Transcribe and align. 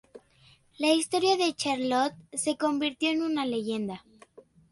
La 0.79 0.87
historia 0.93 1.37
de 1.37 1.53
Charlotte 1.53 2.15
se 2.33 2.57
convirtió 2.57 3.11
en 3.11 3.21
una 3.21 3.45
leyenda. 3.45 4.03